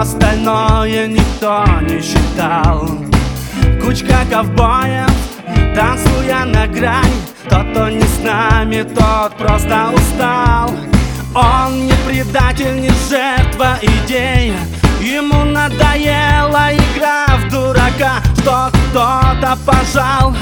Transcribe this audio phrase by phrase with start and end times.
[0.00, 2.88] остальное никто не считал.
[3.82, 5.10] Кучка ковбоев,
[5.74, 7.20] танцуя на грани.
[7.48, 10.70] Тот, кто не с нами, тот просто устал.
[11.34, 14.54] Он не предатель, не жертва идеи.
[15.00, 18.22] Ему надоела игра в дурака.
[18.38, 20.34] Что кто-то пожал,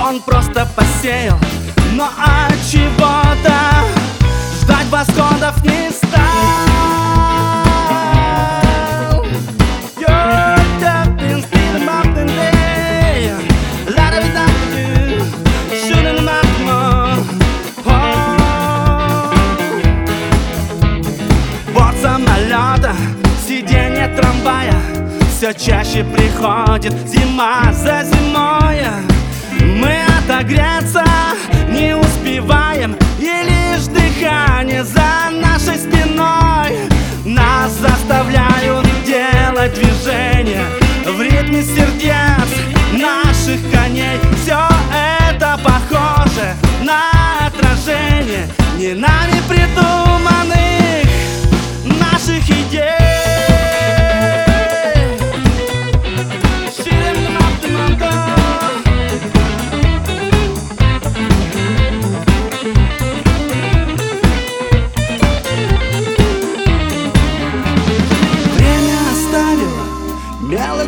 [0.00, 1.38] он просто посеял.
[1.92, 3.54] Но от чего-то
[4.60, 6.03] ждать восходов не
[25.44, 26.94] Все чаще приходит.
[27.06, 28.80] Зима за зимой
[29.60, 31.04] Мы отогреться
[31.68, 32.96] не успеваем.
[33.18, 36.88] И лишь дыхание за нашей спиной
[37.26, 40.64] Нас заставляют делать движения.
[41.04, 42.48] В ритме сердец
[42.94, 44.66] наших коней Все
[45.28, 48.48] это похоже на отражение.
[48.78, 50.13] Не нами придуманных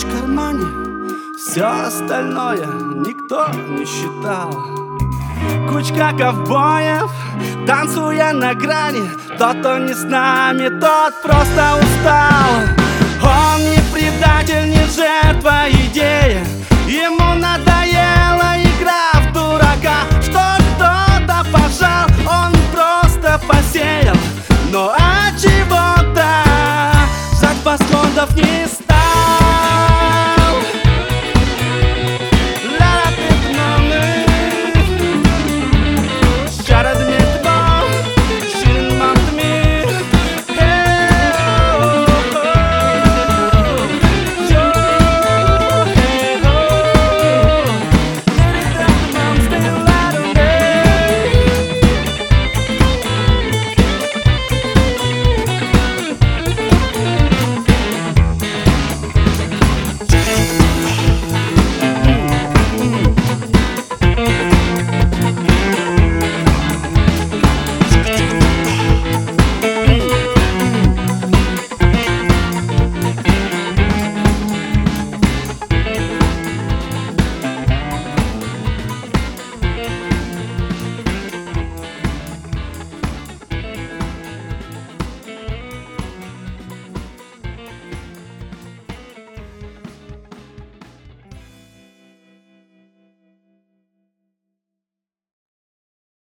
[0.00, 0.66] мелочь в кармане.
[1.36, 4.52] Все остальное никто не считал.
[5.68, 7.10] Кучка ковбоев,
[7.66, 9.10] танцуя на грани.
[9.38, 12.50] Тот, кто не с нами, тот просто устал.
[13.22, 16.49] Он не предатель, не жертва идеи